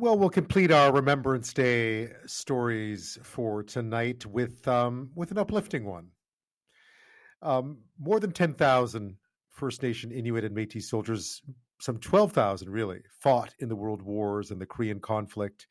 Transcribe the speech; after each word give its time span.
Well, 0.00 0.16
we'll 0.16 0.30
complete 0.30 0.70
our 0.70 0.92
Remembrance 0.92 1.52
Day 1.52 2.10
stories 2.24 3.18
for 3.24 3.64
tonight 3.64 4.24
with 4.24 4.68
um, 4.68 5.10
with 5.16 5.32
an 5.32 5.38
uplifting 5.38 5.84
one. 5.84 6.10
Um, 7.42 7.78
more 7.98 8.20
than 8.20 8.30
10,000 8.30 9.16
First 9.50 9.82
Nation 9.82 10.12
Inuit 10.12 10.44
and 10.44 10.56
Métis 10.56 10.84
soldiers, 10.84 11.42
some 11.80 11.98
12,000 11.98 12.70
really, 12.70 13.00
fought 13.10 13.52
in 13.58 13.68
the 13.68 13.74
world 13.74 14.02
wars 14.02 14.52
and 14.52 14.60
the 14.60 14.66
Korean 14.66 15.00
conflict. 15.00 15.66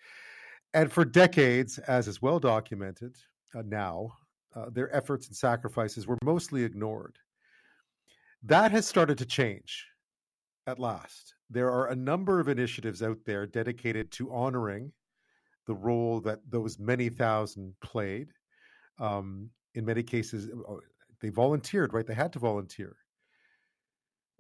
And 0.74 0.92
for 0.92 1.06
decades, 1.06 1.78
as 1.78 2.10
is 2.10 2.22
well 2.22 2.40
documented 2.40 3.16
uh, 3.56 3.62
now, 3.66 4.12
uh, 4.54 4.66
their 4.70 4.94
efforts 4.94 5.28
and 5.28 5.38
sacrifices 5.38 6.06
were 6.06 6.18
mostly 6.22 6.66
ignored. 6.66 7.18
That 8.44 8.72
has 8.72 8.86
started 8.86 9.18
to 9.20 9.26
change 9.26 9.86
at 10.68 10.80
last. 10.80 11.34
There 11.50 11.72
are 11.72 11.88
a 11.88 11.96
number 11.96 12.40
of 12.40 12.50
initiatives 12.50 13.02
out 13.02 13.20
there 13.26 13.48
dedicated 13.48 14.12
to 14.12 14.32
honoring 14.32 14.92
the 15.66 15.76
role 15.76 16.20
that 16.22 16.40
those 16.50 16.78
many 16.78 17.10
thousand 17.10 17.74
played. 17.82 18.28
Um, 19.00 19.50
in 19.76 19.86
many 19.86 20.04
cases, 20.04 20.50
uh, 20.70 20.76
they 21.22 21.30
volunteered, 21.30 21.94
right? 21.94 22.06
They 22.06 22.14
had 22.14 22.34
to 22.34 22.40
volunteer. 22.40 22.98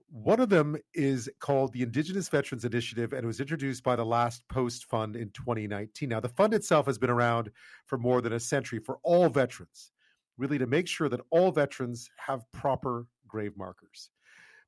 One 0.09 0.39
of 0.39 0.49
them 0.49 0.77
is 0.93 1.29
called 1.39 1.73
the 1.73 1.81
Indigenous 1.81 2.29
Veterans 2.29 2.63
Initiative, 2.63 3.11
and 3.11 3.23
it 3.23 3.27
was 3.27 3.41
introduced 3.41 3.83
by 3.83 3.95
the 3.95 4.05
Last 4.05 4.47
Post 4.47 4.85
Fund 4.85 5.15
in 5.17 5.29
2019. 5.31 6.09
Now, 6.09 6.21
the 6.21 6.29
fund 6.29 6.53
itself 6.53 6.85
has 6.85 6.97
been 6.97 7.09
around 7.09 7.51
for 7.87 7.97
more 7.97 8.21
than 8.21 8.33
a 8.33 8.39
century 8.39 8.79
for 8.79 8.99
all 9.03 9.27
veterans, 9.27 9.91
really 10.37 10.57
to 10.57 10.65
make 10.65 10.87
sure 10.87 11.09
that 11.09 11.19
all 11.29 11.51
veterans 11.51 12.09
have 12.17 12.49
proper 12.53 13.05
grave 13.27 13.57
markers. 13.57 14.09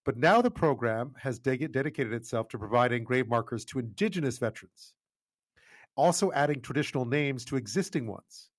But 0.05 0.17
now 0.17 0.41
the 0.41 0.51
program 0.51 1.13
has 1.19 1.39
de- 1.39 1.67
dedicated 1.67 2.13
itself 2.13 2.47
to 2.49 2.59
providing 2.59 3.03
grave 3.03 3.27
markers 3.27 3.65
to 3.65 3.79
Indigenous 3.79 4.37
veterans, 4.37 4.93
also 5.95 6.31
adding 6.31 6.61
traditional 6.61 7.05
names 7.05 7.45
to 7.45 7.57
existing 7.57 8.07
ones. 8.07 8.49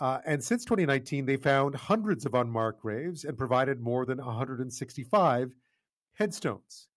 Uh, 0.00 0.18
and 0.24 0.42
since 0.42 0.64
2019, 0.64 1.26
they 1.26 1.36
found 1.36 1.74
hundreds 1.74 2.24
of 2.24 2.34
unmarked 2.34 2.80
graves 2.80 3.24
and 3.24 3.36
provided 3.36 3.80
more 3.80 4.06
than 4.06 4.18
165 4.18 5.52
headstones. 6.14 6.88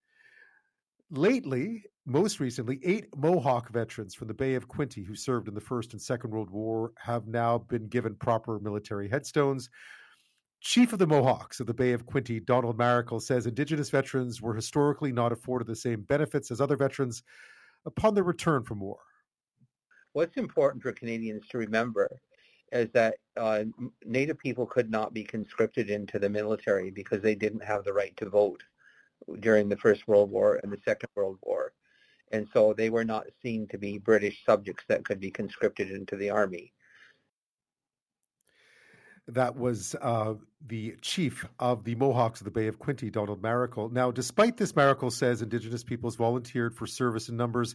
Lately, 1.10 1.84
most 2.06 2.40
recently, 2.40 2.80
eight 2.82 3.06
Mohawk 3.16 3.70
veterans 3.70 4.14
from 4.14 4.28
the 4.28 4.34
Bay 4.34 4.54
of 4.54 4.68
Quinte 4.68 5.04
who 5.04 5.14
served 5.14 5.48
in 5.48 5.54
the 5.54 5.60
First 5.60 5.92
and 5.92 6.00
Second 6.00 6.30
World 6.30 6.50
War 6.50 6.92
have 6.98 7.26
now 7.26 7.58
been 7.58 7.88
given 7.88 8.14
proper 8.14 8.58
military 8.58 9.08
headstones. 9.08 9.68
Chief 10.64 10.94
of 10.94 10.98
the 10.98 11.06
Mohawks 11.06 11.60
of 11.60 11.66
the 11.66 11.74
Bay 11.74 11.92
of 11.92 12.06
Quinte, 12.06 12.44
Donald 12.46 12.78
Maracle, 12.78 13.20
says 13.20 13.46
Indigenous 13.46 13.90
veterans 13.90 14.40
were 14.40 14.54
historically 14.54 15.12
not 15.12 15.30
afforded 15.30 15.66
the 15.66 15.76
same 15.76 16.00
benefits 16.00 16.50
as 16.50 16.58
other 16.58 16.74
veterans 16.74 17.22
upon 17.84 18.14
their 18.14 18.24
return 18.24 18.64
from 18.64 18.80
war. 18.80 18.98
What's 20.14 20.38
important 20.38 20.82
for 20.82 20.90
Canadians 20.92 21.46
to 21.50 21.58
remember 21.58 22.18
is 22.72 22.88
that 22.94 23.16
uh, 23.36 23.64
Native 24.06 24.38
people 24.38 24.64
could 24.64 24.90
not 24.90 25.12
be 25.12 25.22
conscripted 25.22 25.90
into 25.90 26.18
the 26.18 26.30
military 26.30 26.90
because 26.90 27.20
they 27.20 27.34
didn't 27.34 27.62
have 27.62 27.84
the 27.84 27.92
right 27.92 28.16
to 28.16 28.30
vote 28.30 28.62
during 29.40 29.68
the 29.68 29.76
First 29.76 30.08
World 30.08 30.30
War 30.30 30.60
and 30.62 30.72
the 30.72 30.80
Second 30.82 31.10
World 31.14 31.36
War. 31.42 31.74
And 32.32 32.48
so 32.54 32.72
they 32.72 32.88
were 32.88 33.04
not 33.04 33.26
seen 33.42 33.68
to 33.68 33.76
be 33.76 33.98
British 33.98 34.42
subjects 34.46 34.84
that 34.88 35.04
could 35.04 35.20
be 35.20 35.30
conscripted 35.30 35.90
into 35.90 36.16
the 36.16 36.30
army. 36.30 36.72
That 39.28 39.56
was 39.56 39.96
uh, 40.02 40.34
the 40.66 40.96
chief 41.00 41.46
of 41.58 41.84
the 41.84 41.94
Mohawks 41.94 42.40
of 42.40 42.44
the 42.44 42.50
Bay 42.50 42.66
of 42.66 42.78
Quinte, 42.78 43.10
Donald 43.10 43.40
Maracle. 43.42 43.90
Now, 43.90 44.10
despite 44.10 44.56
this, 44.56 44.72
Maracle 44.72 45.10
says 45.10 45.40
Indigenous 45.40 45.82
peoples 45.82 46.16
volunteered 46.16 46.74
for 46.74 46.86
service 46.86 47.28
in 47.28 47.36
numbers 47.36 47.74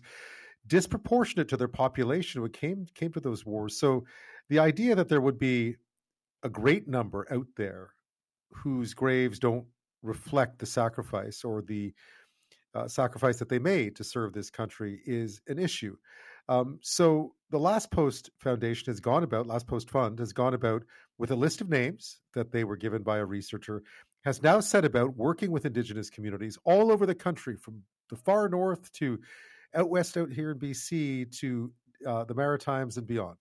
disproportionate 0.67 1.47
to 1.49 1.57
their 1.57 1.67
population 1.67 2.41
when 2.41 2.51
came 2.51 2.85
came 2.93 3.11
to 3.11 3.19
those 3.19 3.45
wars. 3.45 3.77
So 3.77 4.05
the 4.49 4.59
idea 4.59 4.95
that 4.95 5.09
there 5.09 5.21
would 5.21 5.39
be 5.39 5.75
a 6.43 6.49
great 6.49 6.87
number 6.87 7.25
out 7.31 7.47
there 7.57 7.89
whose 8.51 8.93
graves 8.93 9.39
don't 9.39 9.65
reflect 10.01 10.59
the 10.59 10.65
sacrifice 10.65 11.43
or 11.43 11.61
the 11.61 11.93
uh, 12.75 12.87
sacrifice 12.87 13.37
that 13.37 13.49
they 13.49 13.59
made 13.59 13.95
to 13.95 14.03
serve 14.03 14.33
this 14.33 14.49
country 14.49 15.01
is 15.05 15.41
an 15.47 15.59
issue. 15.59 15.95
Um, 16.49 16.79
so 16.81 17.35
the 17.51 17.59
Last 17.59 17.91
Post 17.91 18.31
Foundation 18.39 18.87
has 18.87 18.99
gone 18.99 19.23
about, 19.23 19.45
Last 19.45 19.67
Post 19.67 19.91
Fund 19.91 20.17
has 20.17 20.33
gone 20.33 20.55
about 20.55 20.83
with 21.19 21.29
a 21.29 21.35
list 21.35 21.61
of 21.61 21.69
names 21.69 22.19
that 22.33 22.51
they 22.51 22.63
were 22.63 22.75
given 22.75 23.03
by 23.03 23.19
a 23.19 23.25
researcher, 23.25 23.83
has 24.25 24.41
now 24.41 24.59
set 24.59 24.83
about 24.83 25.15
working 25.15 25.51
with 25.51 25.67
Indigenous 25.67 26.09
communities 26.09 26.57
all 26.65 26.91
over 26.91 27.05
the 27.05 27.13
country, 27.13 27.55
from 27.55 27.83
the 28.09 28.15
far 28.15 28.49
north 28.49 28.91
to 28.93 29.19
out 29.75 29.91
west, 29.91 30.17
out 30.17 30.31
here 30.31 30.51
in 30.51 30.57
BC 30.57 31.31
to 31.39 31.71
uh, 32.07 32.23
the 32.25 32.33
Maritimes 32.33 32.97
and 32.97 33.05
beyond 33.05 33.37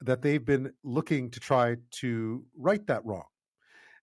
that 0.00 0.20
they've 0.20 0.44
been 0.44 0.72
looking 0.82 1.30
to 1.30 1.40
try 1.40 1.76
to 1.92 2.44
right 2.58 2.84
that 2.88 3.04
wrong. 3.06 3.24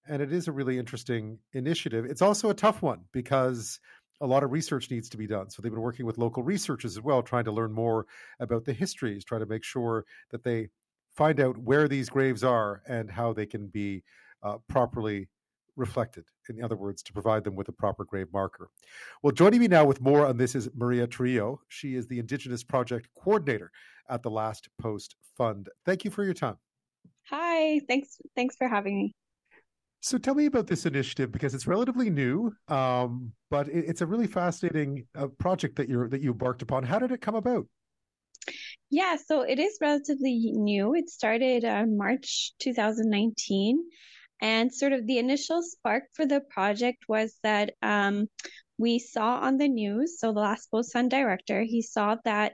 And 0.08 0.22
it 0.22 0.32
is 0.32 0.48
a 0.48 0.52
really 0.52 0.80
interesting 0.80 1.38
initiative. 1.54 2.06
It's 2.06 2.22
also 2.22 2.50
a 2.50 2.56
tough 2.56 2.82
one 2.82 3.02
because 3.12 3.80
a 4.22 4.28
lot 4.28 4.44
of 4.44 4.52
research 4.52 4.90
needs 4.90 5.10
to 5.10 5.18
be 5.18 5.28
done. 5.28 5.50
So 5.50 5.62
they've 5.62 5.72
been 5.72 5.82
working 5.82 6.06
with 6.06 6.18
local 6.18 6.44
researchers 6.44 6.96
as 6.96 7.04
well, 7.04 7.22
trying 7.22 7.46
to 7.46 7.52
learn 7.52 7.72
more 7.72 8.06
about 8.40 8.66
the 8.66 8.74
histories, 8.74 9.26
trying 9.26 9.42
to 9.42 9.48
make 9.48 9.64
sure 9.64 10.06
that 10.30 10.44
they 10.44 10.70
find 11.16 11.40
out 11.40 11.58
where 11.58 11.88
these 11.88 12.10
graves 12.10 12.44
are 12.44 12.82
and 12.88 13.10
how 13.10 13.34
they 13.34 13.46
can 13.46 13.68
be 13.68 14.04
uh, 14.44 14.58
properly 14.70 15.28
reflected. 15.76 16.26
In 16.50 16.64
other 16.64 16.76
words, 16.76 17.02
to 17.04 17.14
provide 17.14 17.44
them 17.44 17.56
with 17.56 17.70
a 17.70 17.74
proper 17.74 18.06
grave 18.06 18.28
marker. 18.32 18.70
Well, 19.24 19.32
joining 19.32 19.60
me 19.60 19.68
now 19.68 19.86
with 19.86 20.02
more 20.02 20.26
on 20.26 20.38
this 20.38 20.56
is 20.56 20.70
Maria 20.76 21.08
Trujillo. 21.08 21.62
She 21.70 21.96
is 21.96 22.08
the 22.08 22.20
Indigenous 22.20 22.64
Project 22.64 23.10
Coordinator 23.18 23.72
at 24.10 24.22
the 24.22 24.30
Last 24.30 24.70
Post 24.80 25.16
Fund. 25.38 25.70
Thank 25.86 26.06
you 26.06 26.12
for 26.12 26.24
your 26.24 26.34
time. 26.34 26.58
Hi, 27.30 27.80
thanks. 27.88 28.18
Thanks 28.36 28.56
for 28.56 28.68
having 28.68 28.98
me. 28.98 29.16
So 30.04 30.18
tell 30.18 30.34
me 30.34 30.48
about 30.48 30.66
this 30.66 30.88
initiative 30.88 31.32
because 31.32 31.54
it's 31.54 31.68
relatively 31.68 32.10
new, 32.10 32.52
um, 32.68 33.32
but 33.52 33.68
it, 33.68 33.86
it's 33.88 34.02
a 34.02 34.06
really 34.08 34.26
fascinating 34.26 35.06
uh, 35.16 35.28
project 35.28 35.76
that 35.76 35.88
you're 35.88 36.10
that 36.10 36.22
you 36.22 36.32
embarked 36.32 36.64
upon. 36.64 36.84
How 36.84 36.98
did 36.98 37.12
it 37.12 37.22
come 37.22 37.36
about? 37.36 37.68
Yeah, 38.90 39.16
so 39.16 39.42
it 39.42 39.60
is 39.60 39.78
relatively 39.80 40.52
new. 40.54 40.96
It 40.96 41.08
started 41.08 41.64
on 41.66 41.98
March 41.98 42.54
2019, 42.60 43.84
and 44.42 44.74
sort 44.74 44.94
of 44.94 45.06
the 45.06 45.20
initial 45.20 45.62
spark 45.62 46.06
for 46.14 46.26
the 46.26 46.42
project 46.42 47.06
was 47.08 47.38
that 47.44 47.74
um, 47.84 48.28
we 48.80 48.98
saw 48.98 49.38
on 49.38 49.58
the 49.58 49.70
news. 49.70 50.20
So 50.20 50.34
the 50.34 50.40
Last 50.40 50.72
Post 50.72 50.94
Fund 50.94 51.12
director, 51.12 51.62
he 51.62 51.84
saw 51.84 52.16
that 52.26 52.54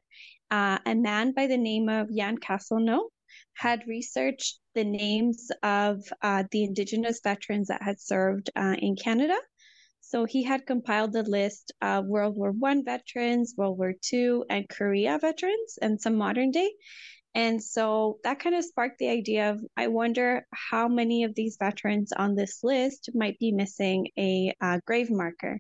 uh, 0.51 0.79
a 0.85 0.95
man 0.95 1.31
by 1.31 1.47
the 1.47 1.57
name 1.57 1.87
of 1.87 2.13
Jan 2.13 2.39
Castelnau 2.39 3.05
had 3.57 3.83
researched 3.87 4.59
the 4.75 4.83
names 4.83 5.49
of 5.63 6.03
uh, 6.21 6.43
the 6.51 6.63
Indigenous 6.63 7.19
veterans 7.23 7.67
that 7.67 7.81
had 7.81 7.99
served 7.99 8.49
uh, 8.55 8.75
in 8.79 8.95
Canada. 8.95 9.37
So 10.01 10.25
he 10.25 10.43
had 10.43 10.65
compiled 10.65 11.15
a 11.15 11.23
list 11.23 11.73
of 11.81 12.05
World 12.05 12.37
War 12.37 12.51
One 12.51 12.85
veterans, 12.85 13.55
World 13.57 13.77
War 13.77 13.93
Two, 14.01 14.45
and 14.49 14.69
Korea 14.69 15.19
veterans, 15.19 15.77
and 15.81 15.99
some 15.99 16.15
modern 16.15 16.51
day. 16.51 16.71
And 17.35 17.61
so 17.61 18.19
that 18.23 18.39
kind 18.39 18.55
of 18.55 18.63
sparked 18.63 18.99
the 18.99 19.09
idea 19.09 19.51
of 19.51 19.59
I 19.75 19.87
wonder 19.87 20.47
how 20.51 20.87
many 20.87 21.23
of 21.23 21.35
these 21.35 21.57
veterans 21.59 22.11
on 22.11 22.35
this 22.35 22.63
list 22.63 23.09
might 23.13 23.37
be 23.37 23.51
missing 23.51 24.07
a 24.17 24.53
uh, 24.61 24.79
grave 24.85 25.11
marker. 25.11 25.59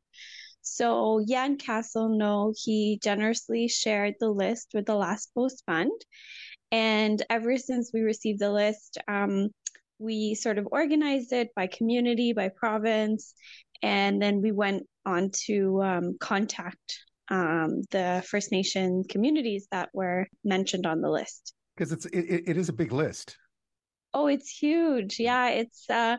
So 0.61 1.23
Jan 1.27 1.57
Castelnau, 1.57 2.53
he 2.57 2.99
generously 3.01 3.67
shared 3.67 4.15
the 4.19 4.29
list 4.29 4.69
with 4.73 4.85
the 4.85 4.95
Last 4.95 5.33
Post 5.33 5.63
Fund. 5.65 5.91
And 6.71 7.23
ever 7.29 7.57
since 7.57 7.91
we 7.93 8.01
received 8.01 8.39
the 8.39 8.51
list, 8.51 8.97
um, 9.07 9.49
we 9.99 10.35
sort 10.35 10.57
of 10.57 10.67
organized 10.71 11.33
it 11.33 11.49
by 11.55 11.67
community, 11.67 12.33
by 12.33 12.49
province, 12.49 13.33
and 13.81 14.21
then 14.21 14.41
we 14.41 14.51
went 14.51 14.83
on 15.05 15.31
to 15.45 15.81
um, 15.81 16.17
contact 16.19 16.99
um, 17.29 17.81
the 17.91 18.23
First 18.27 18.51
Nation 18.51 19.03
communities 19.09 19.67
that 19.71 19.89
were 19.93 20.27
mentioned 20.43 20.85
on 20.85 21.01
the 21.01 21.09
list. 21.09 21.53
Because 21.75 21.91
it's 21.91 22.05
it, 22.07 22.43
it 22.47 22.57
is 22.57 22.69
a 22.69 22.73
big 22.73 22.91
list. 22.91 23.37
Oh, 24.13 24.27
it's 24.27 24.49
huge. 24.49 25.19
Yeah, 25.19 25.49
it's 25.49 25.89
uh, 25.89 26.17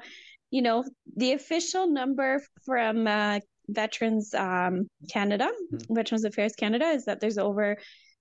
you 0.51 0.63
know 0.63 0.85
the 1.17 1.33
official 1.33 1.91
number 1.91 2.43
from 2.65 3.07
uh, 3.07 3.41
Veterans 3.69 4.35
um, 4.35 4.89
Canada, 5.11 5.51
mm-hmm. 5.73 5.95
Veterans 5.95 6.25
Affairs 6.25 6.55
Canada, 6.55 6.87
is 6.87 7.05
that 7.07 7.21
there's 7.21 7.39
over 7.39 7.77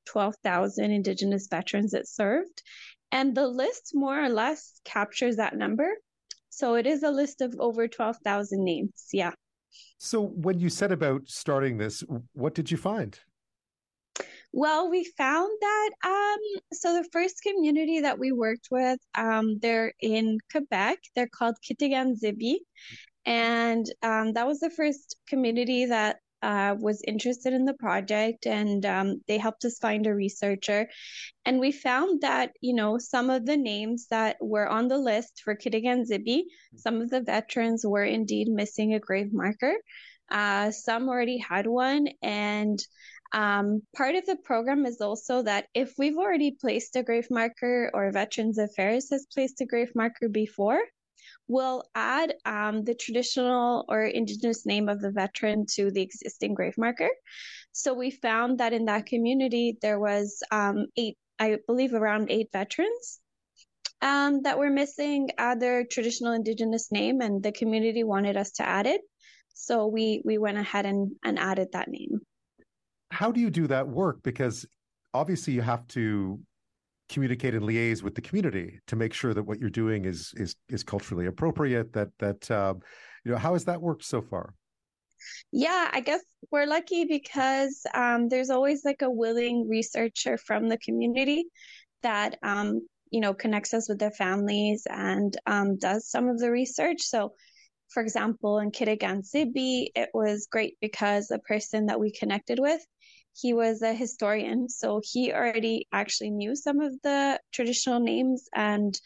12,000 0.08 0.92
Indigenous 0.92 1.48
veterans 1.50 1.92
that 1.92 2.08
served. 2.08 2.64
And 3.12 3.36
the 3.36 3.48
list 3.48 3.92
more 3.94 4.22
or 4.22 4.30
less 4.30 4.80
captures 4.84 5.38
that 5.38 5.56
number. 5.56 5.90
So 6.50 6.76
it 6.76 6.88
is 6.88 7.04
a 7.04 7.12
list 7.12 7.42
of 7.42 7.56
over 7.60 7.88
12,000 7.88 8.64
names. 8.64 9.08
Yeah. 9.14 9.32
So 9.98 10.22
when 10.22 10.60
you 10.60 10.70
set 10.70 10.92
about 10.92 11.22
starting 11.28 11.78
this, 11.78 12.04
what 12.34 12.56
did 12.56 12.72
you 12.72 12.78
find? 12.78 13.18
Well, 14.54 14.90
we 14.90 15.04
found 15.18 15.52
that 15.62 15.90
um, 16.06 16.62
so 16.74 16.94
the 16.94 17.08
first 17.12 17.42
community 17.44 18.02
that 18.02 18.18
we 18.18 18.32
worked 18.32 18.70
with, 18.72 19.00
um, 19.16 19.60
they're 19.60 19.94
in 20.00 20.40
Quebec. 20.52 21.00
They're 21.16 21.28
called 21.28 21.58
Kitigan 21.64 22.16
Zibi, 22.20 22.56
and 23.26 23.86
um, 24.02 24.34
that 24.34 24.48
was 24.48 24.60
the 24.60 24.70
first 24.70 25.18
community 25.28 25.86
that 25.86 26.18
uh, 26.42 26.76
was 26.80 27.02
interested 27.08 27.54
in 27.54 27.66
the 27.66 27.74
project 27.74 28.46
and 28.46 28.86
um, 28.86 29.22
they 29.28 29.38
helped 29.38 29.66
us 29.66 29.80
find 29.80 30.06
a 30.06 30.14
researcher. 30.14 30.88
And 31.46 31.60
we 31.60 31.72
found 31.72 32.22
that, 32.22 32.52
you 32.62 32.74
know, 32.74 32.98
some 32.98 33.30
of 33.30 33.46
the 33.46 33.58
names 33.58 34.08
that 34.10 34.38
were 34.42 34.68
on 34.68 34.88
the 34.88 34.98
list 34.98 35.42
for 35.44 35.56
Kitigan 35.56 36.06
Zibi, 36.10 36.44
some 36.76 37.02
of 37.02 37.10
the 37.10 37.22
veterans 37.22 37.86
were 37.86 38.04
indeed 38.04 38.48
missing 38.48 38.94
a 38.94 39.00
grave 39.00 39.34
marker. 39.34 39.76
Uh, 40.30 40.72
some 40.72 41.10
already 41.10 41.38
had 41.38 41.68
one. 41.68 42.08
And 42.22 42.80
um, 43.34 43.82
part 43.96 44.16
of 44.16 44.26
the 44.26 44.38
program 44.38 44.86
is 44.86 45.02
also 45.02 45.42
that 45.44 45.68
if 45.74 45.94
we've 45.98 46.18
already 46.18 46.52
placed 46.52 46.96
a 46.96 47.04
grave 47.04 47.28
marker 47.30 47.92
or 47.94 48.12
Veterans 48.12 48.58
Affairs 48.58 49.10
has 49.12 49.28
placed 49.34 49.62
a 49.62 49.66
grave 49.66 49.92
marker 49.96 50.30
before, 50.30 50.82
we'll 51.48 51.84
add 51.96 52.34
um, 52.46 52.84
the 52.84 52.96
traditional 52.96 53.86
or 53.88 54.04
indigenous 54.04 54.66
name 54.66 54.90
of 54.90 55.02
the 55.02 55.12
veteran 55.12 55.66
to 55.76 55.92
the 55.92 56.02
existing 56.02 56.54
grave 56.54 56.78
marker. 56.78 57.10
So 57.72 57.94
we 57.94 58.12
found 58.12 58.60
that 58.60 58.74
in 58.74 58.86
that 58.86 59.06
community, 59.06 59.78
there 59.82 60.00
was 60.00 60.42
um, 60.52 60.88
eight, 60.98 61.18
I 61.40 61.58
believe 61.68 61.94
around 61.94 62.32
eight 62.32 62.50
veterans 62.52 63.20
um, 64.02 64.42
that 64.44 64.58
were 64.58 64.70
missing 64.70 65.30
uh, 65.38 65.56
their 65.56 65.86
traditional 65.86 66.34
indigenous 66.34 66.92
name 66.92 67.22
and 67.22 67.44
the 67.44 67.52
community 67.52 68.04
wanted 68.04 68.38
us 68.38 68.52
to 68.54 68.68
add 68.68 68.88
it. 68.88 69.02
So 69.54 69.88
we, 69.88 70.22
we 70.24 70.38
went 70.38 70.58
ahead 70.58 70.86
and, 70.86 71.12
and 71.24 71.40
added 71.40 71.70
that 71.74 71.88
name. 71.88 72.20
How 73.12 73.32
do 73.32 73.40
you 73.40 73.50
do 73.50 73.68
that 73.68 73.88
work? 73.88 74.22
Because 74.24 74.66
obviously 75.14 75.54
you 75.54 75.62
have 75.62 75.88
to 75.88 76.40
communicate 77.10 77.54
and 77.54 77.64
liaise 77.64 78.04
with 78.04 78.16
the 78.16 78.22
community 78.22 78.80
to 78.88 78.96
make 78.96 79.14
sure 79.14 79.34
that 79.34 79.44
what 79.44 79.60
you're 79.60 79.70
doing 79.70 80.06
is 80.06 80.34
is 80.38 80.56
is 80.70 80.84
culturally 80.84 81.26
appropriate. 81.26 81.94
That 81.94 82.10
that 82.20 82.50
um, 82.52 82.80
you 83.24 83.32
know 83.32 83.38
how 83.38 83.54
has 83.54 83.66
that 83.66 83.82
worked 83.82 84.04
so 84.04 84.22
far? 84.22 84.54
Yeah, 85.52 85.90
I 85.92 86.02
guess 86.02 86.22
we're 86.52 86.66
lucky 86.68 87.06
because 87.06 87.82
um, 87.94 88.30
there's 88.30 88.50
always 88.50 88.86
like 88.86 89.02
a 89.02 89.10
willing 89.10 89.68
researcher 89.68 90.38
from 90.38 90.70
the 90.70 90.78
community 90.78 91.46
that 92.04 92.38
um, 92.44 92.88
you 93.12 93.22
know 93.22 93.34
connects 93.34 93.74
us 93.74 93.90
with 93.90 94.00
their 94.00 94.12
families 94.12 94.86
and 94.90 95.36
um, 95.46 95.78
does 95.78 96.10
some 96.10 96.28
of 96.28 96.40
the 96.40 96.52
research. 96.52 97.02
So, 97.02 97.34
for 97.90 98.04
example, 98.04 98.60
in 98.60 98.72
Kitigan 98.72 99.24
Zibi, 99.24 99.88
it 99.96 100.10
was 100.14 100.48
great 100.52 100.78
because 100.82 101.28
the 101.28 101.40
person 101.40 101.88
that 101.88 102.00
we 102.00 102.12
connected 102.12 102.60
with 102.60 102.82
he 103.40 103.54
was 103.54 103.82
a 103.82 103.94
historian, 103.94 104.70
so 104.70 105.02
he 105.04 105.32
already 105.32 105.88
actually 105.92 106.32
knew 106.32 106.56
some 106.56 106.80
of 106.80 106.94
the 107.04 107.40
traditional 107.52 108.00
names, 108.00 108.50
and 108.54 109.00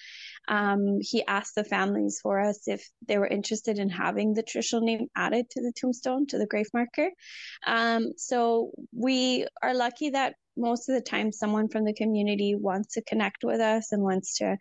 um, 0.47 0.99
he 1.01 1.25
asked 1.25 1.55
the 1.55 1.63
families 1.63 2.19
for 2.21 2.39
us 2.39 2.67
if 2.67 2.87
they 3.07 3.17
were 3.17 3.27
interested 3.27 3.79
in 3.79 3.89
having 3.89 4.33
the 4.33 4.43
traditional 4.43 4.83
name 4.83 5.07
added 5.15 5.49
to 5.51 5.61
the 5.61 5.73
tombstone 5.79 6.27
to 6.27 6.37
the 6.37 6.47
grave 6.47 6.69
marker. 6.73 7.09
Um, 7.65 8.13
so 8.17 8.71
we 8.93 9.47
are 9.61 9.73
lucky 9.73 10.11
that 10.11 10.35
most 10.57 10.89
of 10.89 10.95
the 10.95 11.01
time 11.01 11.31
someone 11.31 11.69
from 11.69 11.85
the 11.85 11.93
community 11.93 12.55
wants 12.55 12.93
to 12.93 13.03
connect 13.03 13.43
with 13.43 13.61
us 13.61 13.91
and 13.91 14.03
wants 14.03 14.37
to 14.37 14.57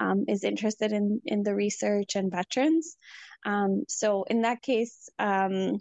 um, 0.00 0.24
is 0.28 0.44
interested 0.44 0.92
in 0.92 1.20
in 1.24 1.42
the 1.42 1.54
research 1.54 2.16
and 2.16 2.30
veterans. 2.30 2.96
Um, 3.44 3.84
so 3.88 4.24
in 4.24 4.42
that 4.42 4.62
case, 4.62 5.08
um, 5.18 5.80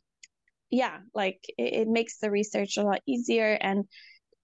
yeah, 0.70 0.98
like 1.14 1.40
it, 1.58 1.74
it 1.82 1.88
makes 1.88 2.20
the 2.20 2.32
research 2.32 2.78
a 2.78 2.84
lot 2.84 3.02
easier 3.08 3.58
and 3.60 3.86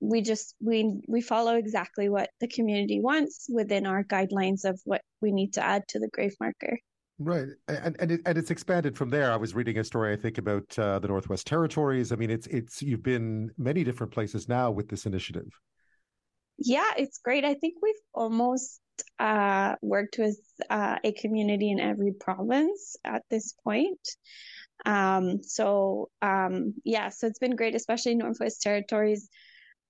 we 0.03 0.21
just 0.21 0.55
we 0.61 1.01
we 1.07 1.21
follow 1.21 1.55
exactly 1.55 2.09
what 2.09 2.29
the 2.41 2.47
community 2.47 2.99
wants 3.01 3.47
within 3.49 3.87
our 3.87 4.03
guidelines 4.03 4.65
of 4.65 4.79
what 4.83 5.01
we 5.21 5.31
need 5.31 5.53
to 5.53 5.65
add 5.65 5.81
to 5.87 5.99
the 5.99 6.09
grave 6.11 6.35
marker. 6.39 6.77
Right, 7.19 7.47
and 7.67 7.95
and, 7.99 8.11
it, 8.11 8.21
and 8.25 8.37
it's 8.37 8.51
expanded 8.51 8.97
from 8.97 9.09
there. 9.09 9.31
I 9.31 9.37
was 9.37 9.55
reading 9.55 9.77
a 9.77 9.83
story, 9.83 10.11
I 10.11 10.17
think, 10.17 10.39
about 10.39 10.77
uh, 10.77 10.99
the 10.99 11.07
Northwest 11.07 11.47
Territories. 11.47 12.11
I 12.11 12.15
mean, 12.15 12.29
it's 12.29 12.47
it's 12.47 12.81
you've 12.81 13.03
been 13.03 13.51
many 13.57 13.83
different 13.83 14.11
places 14.11 14.49
now 14.49 14.71
with 14.71 14.89
this 14.89 15.05
initiative. 15.05 15.47
Yeah, 16.57 16.91
it's 16.97 17.19
great. 17.23 17.45
I 17.45 17.53
think 17.53 17.75
we've 17.81 17.95
almost 18.13 18.81
uh, 19.19 19.75
worked 19.81 20.17
with 20.17 20.39
uh, 20.69 20.97
a 21.03 21.13
community 21.13 21.71
in 21.71 21.79
every 21.79 22.13
province 22.19 22.95
at 23.05 23.23
this 23.29 23.53
point. 23.63 23.99
Um, 24.85 25.44
so 25.44 26.09
um, 26.21 26.75
yeah, 26.83 27.09
so 27.09 27.27
it's 27.27 27.39
been 27.39 27.56
great, 27.56 27.75
especially 27.75 28.15
Northwest 28.15 28.62
Territories. 28.62 29.30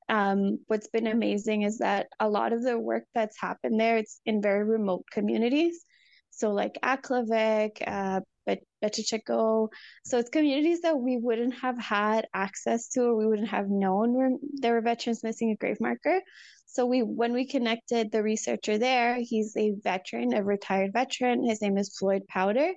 Um, 0.10 0.60
what's 0.68 0.90
been 0.90 1.07
amazing 1.07 1.63
is 1.63 1.80
that 1.80 2.07
a 2.19 2.30
lot 2.30 2.54
of 2.54 2.62
the 2.62 2.78
work 2.78 3.06
that's 3.16 3.40
happened 3.40 3.80
there, 3.80 3.98
it's 3.98 4.19
in 4.25 4.42
very 4.42 4.63
remote 4.63 5.06
communities. 5.12 5.84
So 6.31 6.51
like 6.51 6.78
Aklavik, 6.84 7.81
uh, 7.86 8.22
Behchoko. 8.84 9.69
So 10.04 10.18
it's 10.18 10.30
communities 10.30 10.81
that 10.81 10.98
we 10.98 11.18
wouldn't 11.18 11.54
have 11.62 11.80
had 11.80 12.28
access 12.34 12.89
to 12.89 13.01
or 13.01 13.16
we 13.16 13.25
wouldn't 13.25 13.50
have 13.50 13.69
known 13.69 14.13
were, 14.13 14.31
there 14.56 14.74
were 14.74 14.81
veterans 14.81 15.24
missing 15.24 15.51
a 15.51 15.56
grave 15.56 15.80
marker. 15.80 16.22
So 16.66 16.86
we 16.86 17.01
when 17.04 17.34
we 17.34 17.48
connected 17.48 18.12
the 18.12 18.24
researcher 18.24 18.78
there, 18.78 19.18
he's 19.19 19.56
a 19.56 19.74
veteran, 19.84 20.34
a 20.34 20.44
retired 20.44 20.92
veteran. 20.92 21.46
His 21.46 21.62
name 21.62 21.78
is 21.78 21.96
Floyd 21.98 22.24
Powder 22.28 22.74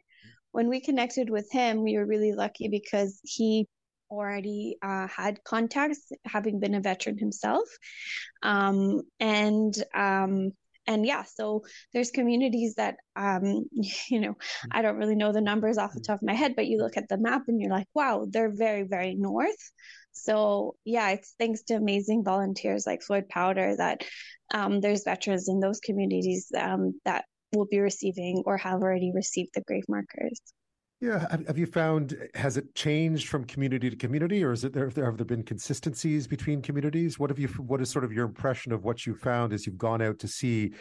when 0.56 0.70
we 0.70 0.80
connected 0.80 1.28
with 1.28 1.52
him, 1.52 1.82
we 1.82 1.98
were 1.98 2.06
really 2.06 2.32
lucky 2.32 2.68
because 2.68 3.20
he 3.22 3.68
already 4.10 4.78
uh, 4.80 5.06
had 5.06 5.44
contacts, 5.44 6.10
having 6.24 6.60
been 6.60 6.74
a 6.74 6.80
veteran 6.80 7.18
himself. 7.18 7.68
Um, 8.42 9.02
and 9.20 9.74
um, 9.92 10.52
and 10.86 11.04
yeah, 11.04 11.24
so 11.24 11.64
there's 11.92 12.10
communities 12.10 12.76
that 12.76 12.96
um, 13.16 13.66
you 14.08 14.18
know, 14.18 14.34
I 14.70 14.80
don't 14.80 14.96
really 14.96 15.14
know 15.14 15.30
the 15.30 15.42
numbers 15.42 15.76
off 15.76 15.92
the 15.92 16.00
top 16.00 16.22
of 16.22 16.26
my 16.26 16.32
head, 16.32 16.56
but 16.56 16.68
you 16.68 16.78
look 16.78 16.96
at 16.96 17.10
the 17.10 17.18
map 17.18 17.42
and 17.48 17.60
you're 17.60 17.70
like, 17.70 17.88
wow, 17.92 18.26
they're 18.26 18.56
very, 18.56 18.84
very 18.84 19.14
north. 19.14 19.70
So 20.12 20.76
yeah, 20.86 21.10
it's 21.10 21.34
thanks 21.38 21.64
to 21.64 21.74
amazing 21.74 22.24
volunteers 22.24 22.86
like 22.86 23.02
Floyd 23.02 23.28
Powder 23.28 23.76
that 23.76 24.06
um, 24.54 24.80
there's 24.80 25.04
veterans 25.04 25.50
in 25.50 25.60
those 25.60 25.80
communities 25.80 26.50
um, 26.58 26.98
that 27.04 27.26
will 27.56 27.66
be 27.66 27.80
receiving 27.80 28.42
or 28.46 28.56
have 28.56 28.82
already 28.82 29.12
received 29.14 29.50
the 29.54 29.62
grave 29.62 29.84
markers. 29.88 30.40
Yeah, 31.00 31.26
have 31.46 31.58
you 31.58 31.66
found 31.66 32.16
has 32.34 32.56
it 32.56 32.74
changed 32.74 33.28
from 33.28 33.44
community 33.44 33.90
to 33.90 33.96
community, 33.96 34.42
or 34.42 34.52
is 34.52 34.64
it 34.64 34.72
there? 34.72 34.86
Have 34.86 35.18
there 35.18 35.26
been 35.26 35.42
consistencies 35.42 36.26
between 36.26 36.62
communities? 36.62 37.18
What 37.18 37.28
have 37.28 37.38
you? 37.38 37.48
What 37.48 37.82
is 37.82 37.90
sort 37.90 38.04
of 38.04 38.12
your 38.12 38.24
impression 38.24 38.72
of 38.72 38.82
what 38.82 39.04
you 39.04 39.14
found 39.14 39.52
as 39.52 39.66
you've 39.66 39.76
gone 39.76 40.00
out 40.00 40.18
to 40.20 40.28
see 40.28 40.72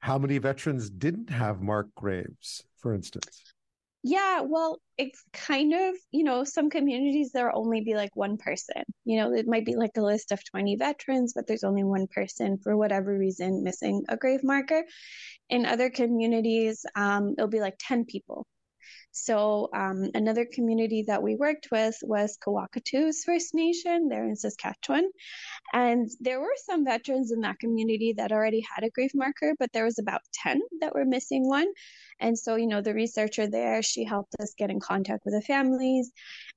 how 0.00 0.18
many 0.18 0.38
veterans 0.38 0.90
didn't 0.90 1.30
have 1.30 1.62
marked 1.62 1.94
graves, 1.94 2.64
for 2.78 2.92
instance? 2.92 3.54
Yeah, 4.02 4.40
well, 4.42 4.80
it's 4.96 5.22
kind 5.34 5.74
of, 5.74 5.94
you 6.10 6.24
know, 6.24 6.44
some 6.44 6.70
communities 6.70 7.32
there 7.32 7.46
will 7.52 7.60
only 7.60 7.82
be 7.82 7.94
like 7.94 8.16
one 8.16 8.38
person. 8.38 8.82
You 9.04 9.18
know, 9.18 9.34
it 9.34 9.46
might 9.46 9.66
be 9.66 9.76
like 9.76 9.96
a 9.98 10.02
list 10.02 10.32
of 10.32 10.42
20 10.50 10.76
veterans, 10.76 11.34
but 11.34 11.46
there's 11.46 11.64
only 11.64 11.84
one 11.84 12.06
person 12.06 12.58
for 12.58 12.76
whatever 12.76 13.16
reason 13.16 13.62
missing 13.62 14.04
a 14.08 14.16
grave 14.16 14.42
marker. 14.42 14.84
In 15.50 15.66
other 15.66 15.90
communities, 15.90 16.84
um, 16.96 17.34
it'll 17.38 17.48
be 17.48 17.60
like 17.60 17.76
10 17.78 18.06
people. 18.06 18.46
So 19.12 19.68
um, 19.74 20.10
another 20.14 20.44
community 20.44 21.04
that 21.06 21.22
we 21.22 21.34
worked 21.34 21.68
with 21.72 21.96
was 22.02 22.38
Kawacatoose 22.46 23.24
First 23.26 23.54
Nation. 23.54 24.08
They're 24.08 24.28
in 24.28 24.36
Saskatchewan, 24.36 25.10
and 25.72 26.08
there 26.20 26.40
were 26.40 26.54
some 26.64 26.84
veterans 26.84 27.32
in 27.32 27.40
that 27.40 27.58
community 27.58 28.14
that 28.16 28.32
already 28.32 28.64
had 28.74 28.84
a 28.84 28.90
grave 28.90 29.10
marker, 29.14 29.54
but 29.58 29.72
there 29.72 29.84
was 29.84 29.98
about 29.98 30.20
ten 30.32 30.60
that 30.80 30.94
were 30.94 31.04
missing 31.04 31.48
one. 31.48 31.66
And 32.20 32.38
so, 32.38 32.56
you 32.56 32.66
know, 32.66 32.82
the 32.82 32.94
researcher 32.94 33.46
there, 33.46 33.82
she 33.82 34.04
helped 34.04 34.34
us 34.40 34.54
get 34.56 34.70
in 34.70 34.78
contact 34.78 35.24
with 35.24 35.34
the 35.34 35.40
families. 35.40 36.12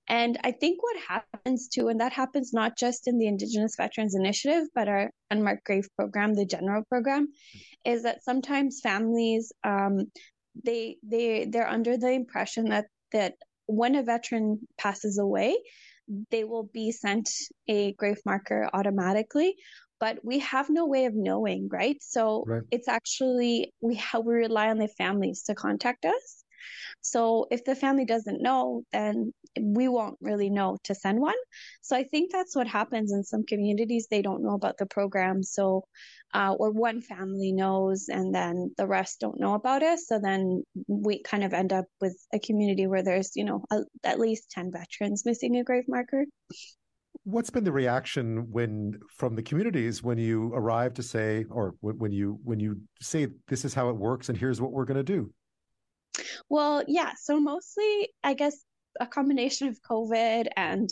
And 0.08 0.38
I 0.44 0.52
think 0.52 0.84
what 0.84 0.98
happens 1.08 1.70
too, 1.70 1.88
and 1.88 2.02
that 2.02 2.12
happens 2.12 2.52
not 2.52 2.78
just 2.78 3.08
in 3.08 3.18
the 3.18 3.28
Indigenous 3.28 3.76
Veterans 3.78 4.14
Initiative, 4.14 4.68
but 4.76 4.90
our 4.90 5.10
Unmarked 5.32 5.64
Grave 5.64 5.88
program, 5.96 6.34
the 6.34 6.46
general 6.46 6.84
program, 6.90 7.30
is 7.86 8.04
that 8.04 8.24
sometimes 8.24 8.82
families 8.82 9.54
um, 9.64 10.12
they 10.64 10.98
they 11.04 11.46
they're 11.46 11.68
under 11.70 11.98
the 11.98 12.12
impression 12.12 12.66
that 12.66 12.86
that 13.12 13.36
when 13.66 13.96
a 13.96 14.04
veteran 14.04 14.60
passes 14.78 15.18
away, 15.18 15.58
they 16.32 16.44
will 16.44 16.70
be 16.74 16.92
sent 16.92 17.30
a 17.68 17.94
grave 17.94 18.20
marker 18.26 18.70
automatically 18.74 19.56
but 20.00 20.20
we 20.22 20.40
have 20.40 20.70
no 20.70 20.86
way 20.86 21.06
of 21.06 21.14
knowing 21.16 21.70
right 21.72 21.98
so 22.02 22.44
right. 22.46 22.64
it's 22.72 22.90
actually 22.90 23.74
we 23.80 23.96
have 23.96 24.26
we 24.26 24.34
rely 24.34 24.70
on 24.70 24.78
the 24.78 24.88
families 24.88 25.44
to 25.44 25.56
contact 25.56 26.04
us 26.04 26.43
so 27.02 27.48
if 27.52 27.64
the 27.66 27.76
family 27.76 28.06
doesn't 28.06 28.42
know 28.42 28.84
then 28.92 29.34
we 29.60 29.88
won't 29.88 30.18
really 30.22 30.50
know 30.50 30.78
to 30.84 30.96
send 30.96 31.20
one 31.20 31.36
so 31.82 31.96
i 31.96 32.04
think 32.04 32.32
that's 32.32 32.56
what 32.56 32.68
happens 32.68 33.12
in 33.12 33.24
some 33.24 33.46
communities 33.46 34.08
they 34.10 34.22
don't 34.22 34.44
know 34.44 34.54
about 34.54 34.78
the 34.78 34.86
program 34.86 35.44
so 35.44 35.84
uh, 36.34 36.56
or 36.58 36.72
one 36.72 37.02
family 37.02 37.52
knows 37.52 38.10
and 38.10 38.34
then 38.34 38.74
the 38.78 38.88
rest 38.88 39.20
don't 39.20 39.40
know 39.40 39.54
about 39.54 39.84
it. 39.84 40.00
So 40.00 40.20
then 40.20 40.64
we 40.88 41.22
kind 41.22 41.44
of 41.44 41.54
end 41.54 41.72
up 41.72 41.86
with 42.02 42.18
a 42.34 42.40
community 42.40 42.88
where 42.88 43.04
there's, 43.04 43.32
you 43.36 43.46
know, 43.46 43.64
a, 43.72 43.82
at 44.04 44.20
least 44.20 44.50
10 44.52 44.72
veterans 44.72 45.24
missing 45.26 45.58
a 45.58 45.64
grave 45.64 45.86
marker. 45.88 46.26
What's 47.26 47.50
been 47.50 47.64
the 47.64 47.72
reaction 47.72 48.48
when 48.52 49.00
from 49.16 49.36
the 49.36 49.44
communities 49.44 50.04
when 50.04 50.18
you 50.18 50.52
arrive 50.54 50.96
to 50.96 51.04
say, 51.04 51.46
or 51.50 51.76
when 51.80 52.12
you 52.12 52.38
when 52.44 52.60
you 52.60 52.82
say 53.00 53.28
this 53.48 53.64
is 53.64 53.74
how 53.74 53.90
it 53.90 53.96
works 53.96 54.28
and 54.28 54.38
here's 54.38 54.60
what 54.60 54.72
we're 54.72 54.86
going 54.86 54.98
to 54.98 55.04
do? 55.04 55.32
Well, 56.50 56.84
yeah. 56.88 57.12
So 57.22 57.40
mostly, 57.40 58.10
I 58.24 58.34
guess 58.34 58.56
a 59.00 59.08
combination 59.08 59.68
of 59.68 59.82
COVID 59.82 60.48
and 60.56 60.90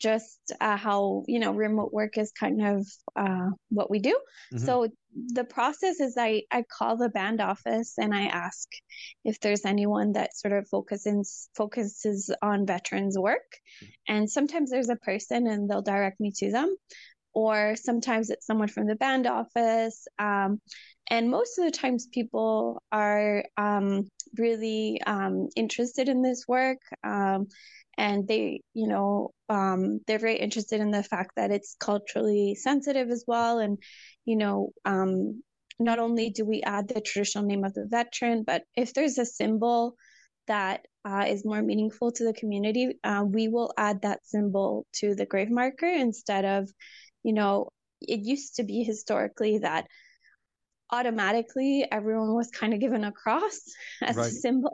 just 0.00 0.38
uh, 0.60 0.76
how 0.76 1.24
you 1.28 1.38
know 1.38 1.52
remote 1.52 1.92
work 1.92 2.16
is 2.16 2.32
kind 2.32 2.62
of 2.64 2.86
uh, 3.16 3.50
what 3.68 3.90
we 3.90 3.98
do. 3.98 4.18
Mm-hmm. 4.52 4.64
So 4.64 4.88
the 5.12 5.44
process 5.44 6.00
is 6.00 6.14
I 6.16 6.42
I 6.50 6.62
call 6.62 6.96
the 6.96 7.10
band 7.10 7.40
office 7.40 7.94
and 7.98 8.14
I 8.14 8.26
ask 8.26 8.68
if 9.24 9.40
there's 9.40 9.64
anyone 9.66 10.12
that 10.12 10.34
sort 10.34 10.54
of 10.54 10.68
focuses 10.68 11.48
focuses 11.54 12.34
on 12.42 12.66
veterans 12.66 13.18
work, 13.18 13.50
mm-hmm. 13.82 14.14
and 14.14 14.30
sometimes 14.30 14.70
there's 14.70 14.88
a 14.88 14.96
person 14.96 15.46
and 15.46 15.68
they'll 15.68 15.82
direct 15.82 16.18
me 16.18 16.32
to 16.36 16.50
them, 16.50 16.74
or 17.32 17.76
sometimes 17.76 18.30
it's 18.30 18.46
someone 18.46 18.68
from 18.68 18.86
the 18.86 18.96
band 18.96 19.26
office. 19.26 20.06
Um, 20.18 20.60
and 21.08 21.30
most 21.30 21.58
of 21.58 21.64
the 21.64 21.76
times 21.76 22.06
people 22.06 22.82
are 22.92 23.44
um, 23.56 24.08
really 24.38 25.00
um, 25.06 25.48
interested 25.56 26.08
in 26.08 26.22
this 26.22 26.44
work 26.46 26.78
um, 27.04 27.48
and 27.98 28.26
they 28.26 28.62
you 28.72 28.86
know 28.86 29.30
um, 29.48 30.00
they're 30.06 30.18
very 30.18 30.36
interested 30.36 30.80
in 30.80 30.90
the 30.90 31.02
fact 31.02 31.32
that 31.36 31.50
it's 31.50 31.76
culturally 31.80 32.54
sensitive 32.54 33.10
as 33.10 33.24
well 33.26 33.58
and 33.58 33.78
you 34.24 34.36
know 34.36 34.70
um, 34.84 35.42
not 35.78 35.98
only 35.98 36.30
do 36.30 36.44
we 36.44 36.62
add 36.62 36.88
the 36.88 37.00
traditional 37.00 37.44
name 37.44 37.64
of 37.64 37.74
the 37.74 37.86
veteran 37.88 38.44
but 38.46 38.62
if 38.76 38.94
there's 38.94 39.18
a 39.18 39.26
symbol 39.26 39.94
that 40.46 40.86
uh, 41.04 41.24
is 41.28 41.44
more 41.44 41.62
meaningful 41.62 42.12
to 42.12 42.24
the 42.24 42.32
community 42.32 42.98
uh, 43.04 43.24
we 43.26 43.48
will 43.48 43.72
add 43.76 44.02
that 44.02 44.24
symbol 44.24 44.86
to 44.92 45.14
the 45.14 45.26
grave 45.26 45.50
marker 45.50 45.86
instead 45.86 46.44
of 46.44 46.70
you 47.22 47.32
know 47.32 47.68
it 48.00 48.20
used 48.20 48.56
to 48.56 48.64
be 48.64 48.82
historically 48.82 49.58
that 49.58 49.86
automatically 50.92 51.86
everyone 51.90 52.34
was 52.34 52.50
kind 52.50 52.74
of 52.74 52.80
given 52.80 53.04
a 53.04 53.12
cross 53.12 53.60
as 54.02 54.16
right. 54.16 54.26
a 54.26 54.30
symbol 54.30 54.72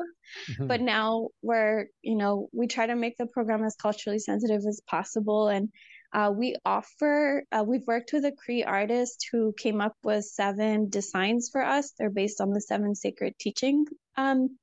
mm-hmm. 0.50 0.66
but 0.66 0.80
now 0.80 1.28
we're 1.42 1.86
you 2.02 2.16
know 2.16 2.48
we 2.52 2.66
try 2.66 2.86
to 2.86 2.96
make 2.96 3.16
the 3.18 3.26
program 3.26 3.64
as 3.64 3.76
culturally 3.76 4.18
sensitive 4.18 4.62
as 4.66 4.80
possible 4.86 5.48
and 5.48 5.68
uh, 6.12 6.32
we 6.34 6.56
offer 6.64 7.44
uh, 7.52 7.64
we've 7.66 7.86
worked 7.86 8.12
with 8.12 8.24
a 8.24 8.32
cree 8.32 8.64
artist 8.64 9.26
who 9.30 9.52
came 9.58 9.80
up 9.80 9.94
with 10.02 10.24
seven 10.24 10.88
designs 10.88 11.50
for 11.52 11.62
us 11.62 11.92
they're 11.98 12.10
based 12.10 12.40
on 12.40 12.50
the 12.50 12.60
seven 12.60 12.94
sacred 12.94 13.34
teaching 13.38 13.84
um, 14.16 14.56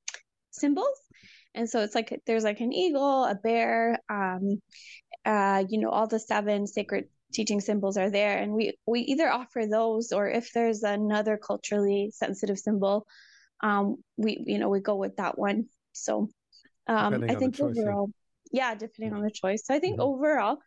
symbols 0.51 0.99
and 1.53 1.69
so 1.69 1.81
it's 1.81 1.93
like 1.93 2.19
there's 2.25 2.43
like 2.43 2.61
an 2.61 2.73
eagle 2.73 3.25
a 3.25 3.35
bear 3.35 3.99
um, 4.09 4.61
uh, 5.25 5.63
you 5.69 5.79
know 5.79 5.89
all 5.89 6.07
the 6.07 6.19
seven 6.19 6.65
sacred 6.65 7.05
teaching 7.33 7.59
symbols 7.59 7.97
are 7.97 8.09
there 8.09 8.37
and 8.37 8.53
we 8.53 8.77
we 8.85 9.01
either 9.01 9.31
offer 9.31 9.65
those 9.65 10.11
or 10.11 10.29
if 10.29 10.51
there's 10.53 10.83
another 10.83 11.37
culturally 11.37 12.11
sensitive 12.13 12.59
symbol 12.59 13.05
um 13.61 13.97
we 14.17 14.43
you 14.45 14.59
know 14.59 14.69
we 14.69 14.79
go 14.79 14.95
with 14.95 15.15
that 15.17 15.37
one 15.37 15.65
so 15.93 16.29
um 16.87 17.23
i 17.29 17.35
think 17.35 17.55
choice, 17.55 17.77
overall 17.77 18.09
yeah. 18.51 18.69
yeah. 18.69 18.75
depending 18.75 19.13
on 19.13 19.23
the 19.23 19.31
choice 19.31 19.65
so 19.65 19.73
i 19.73 19.79
think 19.79 19.99
mm-hmm. 19.99 20.09
overall 20.09 20.57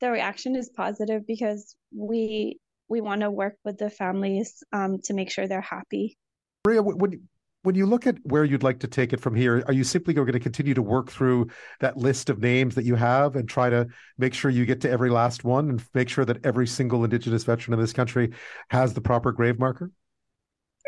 the 0.00 0.10
reaction 0.10 0.56
is 0.56 0.68
positive 0.70 1.26
because 1.26 1.76
we 1.94 2.58
we 2.88 3.00
want 3.00 3.20
to 3.20 3.30
work 3.30 3.54
with 3.64 3.78
the 3.78 3.90
families 3.90 4.62
um 4.72 4.98
to 5.02 5.14
make 5.14 5.30
sure 5.30 5.46
they're 5.46 5.60
happy 5.60 6.18
maria 6.64 6.82
when 6.82 7.28
when 7.66 7.74
you 7.74 7.84
look 7.84 8.06
at 8.06 8.16
where 8.22 8.44
you'd 8.44 8.62
like 8.62 8.78
to 8.78 8.86
take 8.86 9.12
it 9.12 9.20
from 9.20 9.34
here, 9.34 9.64
are 9.66 9.72
you 9.72 9.82
simply 9.82 10.14
going 10.14 10.30
to 10.30 10.38
continue 10.38 10.72
to 10.72 10.82
work 10.82 11.10
through 11.10 11.48
that 11.80 11.96
list 11.96 12.30
of 12.30 12.38
names 12.38 12.76
that 12.76 12.84
you 12.84 12.94
have 12.94 13.34
and 13.34 13.48
try 13.48 13.68
to 13.68 13.88
make 14.18 14.34
sure 14.34 14.52
you 14.52 14.64
get 14.64 14.80
to 14.82 14.88
every 14.88 15.10
last 15.10 15.42
one 15.42 15.68
and 15.70 15.84
make 15.92 16.08
sure 16.08 16.24
that 16.24 16.46
every 16.46 16.68
single 16.68 17.02
Indigenous 17.02 17.42
veteran 17.42 17.74
in 17.74 17.80
this 17.80 17.92
country 17.92 18.30
has 18.70 18.94
the 18.94 19.00
proper 19.00 19.32
grave 19.32 19.58
marker? 19.58 19.90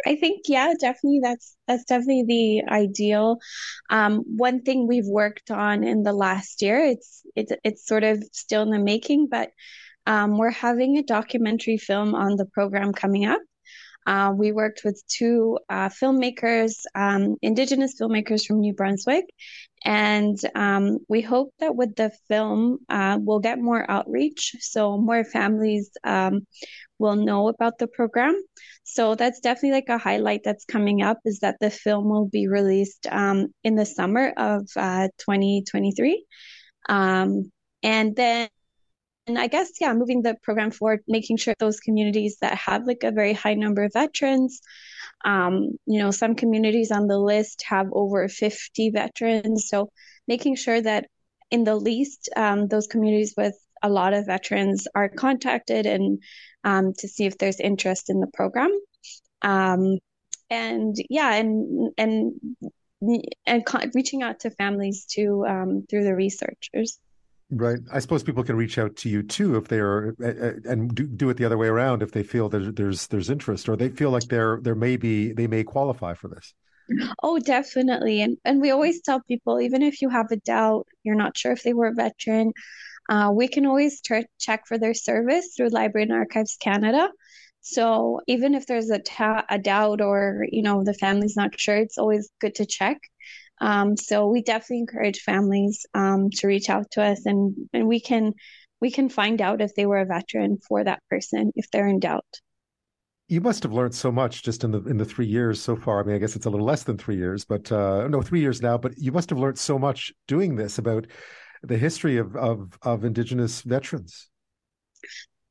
I 0.06 0.14
think 0.14 0.42
yeah, 0.47 0.73
definitely 0.78 1.18
that's 1.20 1.56
that's 1.66 1.82
definitely 1.82 2.25
the 2.28 2.73
ideal. 2.73 3.38
Um, 3.90 4.23
one 4.37 4.62
thing 4.62 4.87
we've 4.87 5.08
worked 5.08 5.50
on 5.50 5.82
in 5.82 6.04
the 6.04 6.12
last 6.12 6.62
year, 6.62 6.78
it's 6.78 7.23
it's 7.35 7.50
it's 7.64 7.88
sort 7.88 8.04
of 8.04 8.23
still 8.30 8.62
in 8.62 8.70
the 8.70 8.78
making, 8.78 9.26
but 9.28 9.50
um, 10.06 10.38
we're 10.38 10.52
having 10.52 10.97
a 10.97 11.02
documentary 11.02 11.76
film 11.76 12.14
on 12.14 12.37
the 12.37 12.47
program 12.47 12.92
coming 12.92 13.26
up. 13.26 13.40
Uh, 14.08 14.32
we 14.32 14.52
worked 14.52 14.80
with 14.86 15.02
two 15.06 15.58
uh, 15.68 15.90
filmmakers, 15.90 16.80
um, 16.94 17.36
Indigenous 17.42 18.00
filmmakers 18.00 18.46
from 18.46 18.60
New 18.60 18.72
Brunswick, 18.72 19.26
and 19.84 20.38
um, 20.54 20.96
we 21.10 21.20
hope 21.20 21.52
that 21.58 21.76
with 21.76 21.94
the 21.94 22.10
film, 22.26 22.78
uh, 22.88 23.18
we'll 23.20 23.38
get 23.38 23.58
more 23.58 23.84
outreach, 23.90 24.56
so 24.60 24.96
more 24.96 25.24
families 25.24 25.90
um, 26.04 26.46
will 26.98 27.16
know 27.16 27.48
about 27.48 27.76
the 27.78 27.86
program. 27.86 28.34
So 28.82 29.14
that's 29.14 29.40
definitely 29.40 29.72
like 29.72 29.90
a 29.90 29.98
highlight 29.98 30.40
that's 30.42 30.64
coming 30.64 31.02
up 31.02 31.18
is 31.26 31.40
that 31.40 31.56
the 31.60 31.70
film 31.70 32.08
will 32.08 32.28
be 32.28 32.48
released 32.48 33.06
um, 33.10 33.48
in 33.62 33.74
the 33.74 33.84
summer 33.84 34.32
of 34.38 34.62
uh, 34.74 35.08
2023. 35.18 36.24
Um, 36.88 37.52
and 37.82 38.16
then 38.16 38.48
and 39.28 39.38
I 39.38 39.47
guess, 39.47 39.73
yeah, 39.80 39.92
moving 39.92 40.23
the 40.23 40.37
program 40.42 40.70
forward, 40.70 41.00
making 41.06 41.37
sure 41.37 41.54
those 41.58 41.80
communities 41.80 42.38
that 42.40 42.56
have 42.56 42.87
like 42.87 43.04
a 43.04 43.12
very 43.12 43.35
high 43.35 43.54
number 43.54 43.85
of 43.85 43.92
veterans, 43.92 44.61
um, 45.25 45.78
you 45.87 45.99
know, 45.99 46.11
some 46.11 46.35
communities 46.35 46.90
on 46.90 47.06
the 47.06 47.18
list 47.18 47.62
have 47.68 47.88
over 47.92 48.26
50 48.26 48.90
veterans. 48.90 49.68
So 49.68 49.90
making 50.26 50.56
sure 50.56 50.80
that 50.80 51.06
in 51.50 51.64
the 51.64 51.76
least, 51.76 52.30
um, 52.37 52.68
those 52.68 52.87
communities 52.87 53.35
with 53.37 53.54
a 53.82 53.90
lot 53.90 54.14
of 54.14 54.26
veterans 54.26 54.88
are 54.94 55.08
contacted 55.08 55.87
and 55.87 56.23
um, 56.64 56.94
to 56.99 57.06
see 57.06 57.26
if 57.26 57.37
there's 57.37 57.61
interest 57.61 58.11
in 58.11 58.20
the 58.20 58.26
program. 58.26 58.70
Um, 59.42 59.99
and 60.50 60.97
yeah, 61.11 61.35
and, 61.35 61.92
and, 61.99 62.32
and 63.47 63.64
reaching 63.94 64.23
out 64.23 64.40
to 64.40 64.50
families 64.50 65.04
too 65.04 65.44
um, 65.47 65.85
through 65.88 66.04
the 66.04 66.14
researchers. 66.14 66.99
Right. 67.50 67.78
I 67.90 67.99
suppose 68.00 68.23
people 68.23 68.45
can 68.45 68.57
reach 68.57 68.76
out 68.76 68.95
to 68.97 69.09
you 69.09 69.23
too 69.23 69.57
if 69.57 69.69
they 69.69 69.78
are, 69.78 70.14
and 70.19 70.95
do, 70.95 71.07
do 71.07 71.31
it 71.31 71.38
the 71.38 71.47
other 71.47 71.57
way 71.57 71.69
around 71.69 72.02
if 72.02 72.12
they 72.12 72.23
feel 72.23 72.50
that 72.50 72.76
there's 72.76 73.07
there's 73.07 73.31
interest 73.31 73.71
or 73.71 73.76
they 73.76 73.88
feel 73.88 74.11
like 74.11 74.28
there 74.28 74.59
there 74.61 74.75
may 74.75 74.99
be 74.99 75.33
they 75.33 75.47
may 75.47 75.64
qualify 75.64 76.12
for 76.12 76.28
this. 76.28 76.52
Oh, 77.23 77.38
definitely. 77.38 78.21
And 78.23 78.37
and 78.45 78.61
we 78.61 78.71
always 78.71 79.00
tell 79.02 79.21
people 79.23 79.61
even 79.61 79.83
if 79.83 80.02
you 80.02 80.09
have 80.11 80.31
a 80.31 80.37
doubt, 80.37 80.87
you're 81.05 81.14
not 81.14 81.37
sure 81.37 81.52
if 81.52 81.62
they 81.62 81.73
were 81.73 81.88
a 81.88 81.95
veteran, 81.95 82.52
uh, 83.09 83.31
we 83.35 83.49
can 83.49 83.67
always 83.67 84.00
t- 84.00 84.26
check 84.38 84.67
for 84.67 84.78
their 84.78 84.95
service 84.95 85.55
through 85.57 85.69
Library 85.69 86.05
and 86.05 86.12
Archives 86.12 86.57
Canada. 86.61 87.11
So 87.61 88.21
even 88.26 88.55
if 88.55 88.67
there's 88.67 88.90
a, 88.90 88.99
ta- 88.99 89.45
a 89.49 89.59
doubt 89.59 90.00
or 90.00 90.47
you 90.50 90.62
know 90.62 90.85
the 90.85 90.95
family's 90.95 91.37
not 91.37 91.59
sure, 91.59 91.76
it's 91.76 91.99
always 91.99 92.31
good 92.40 92.55
to 92.57 92.67
check. 92.67 92.99
Um, 93.60 93.96
so 93.96 94.28
we 94.28 94.42
definitely 94.42 94.80
encourage 94.80 95.20
families 95.20 95.86
um, 95.94 96.30
to 96.36 96.46
reach 96.46 96.70
out 96.70 96.90
to 96.92 97.02
us, 97.02 97.26
and 97.26 97.54
and 97.72 97.86
we 97.86 98.00
can 98.00 98.32
we 98.80 98.90
can 98.90 99.08
find 99.08 99.40
out 99.40 99.60
if 99.60 99.74
they 99.74 99.86
were 99.86 99.98
a 99.98 100.06
veteran 100.06 100.58
for 100.68 100.84
that 100.84 101.02
person 101.10 101.52
if 101.56 101.70
they're 101.70 101.88
in 101.88 102.00
doubt. 102.00 102.40
You 103.28 103.40
must 103.42 103.62
have 103.62 103.72
learned 103.72 103.94
so 103.94 104.10
much 104.10 104.42
just 104.42 104.64
in 104.64 104.70
the 104.70 104.82
in 104.84 104.96
the 104.96 105.04
three 105.04 105.26
years 105.26 105.60
so 105.60 105.76
far. 105.76 106.00
I 106.00 106.04
mean, 106.04 106.16
I 106.16 106.18
guess 106.18 106.36
it's 106.36 106.46
a 106.46 106.50
little 106.50 106.66
less 106.66 106.84
than 106.84 106.96
three 106.96 107.16
years, 107.16 107.44
but 107.44 107.70
uh, 107.70 108.08
no, 108.08 108.22
three 108.22 108.40
years 108.40 108.62
now. 108.62 108.78
But 108.78 108.96
you 108.96 109.12
must 109.12 109.30
have 109.30 109.38
learned 109.38 109.58
so 109.58 109.78
much 109.78 110.12
doing 110.26 110.56
this 110.56 110.78
about 110.78 111.06
the 111.62 111.76
history 111.76 112.16
of 112.16 112.36
of, 112.36 112.78
of 112.82 113.04
Indigenous 113.04 113.62
veterans. 113.62 114.30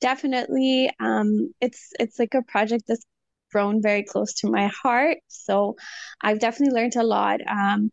Definitely, 0.01 0.91
um, 0.99 1.53
it's 1.61 1.91
it's 1.99 2.17
like 2.19 2.33
a 2.33 2.41
project 2.43 2.85
that's 2.87 3.05
grown 3.51 3.82
very 3.82 4.04
close 4.04 4.34
to 4.36 4.50
my 4.50 4.68
heart. 4.68 5.18
So 5.27 5.75
I've 6.22 6.39
definitely 6.39 6.80
learned 6.80 6.96
a 6.96 7.04
lot. 7.04 7.39
Um, 7.48 7.92